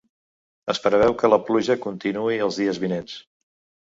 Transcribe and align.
Es 0.73 0.79
preveu 0.85 1.13
que 1.21 1.31
la 1.33 1.39
pluja 1.49 1.77
continuï 1.85 2.43
els 2.47 2.59
dies 2.63 2.81
vinents. 2.87 3.19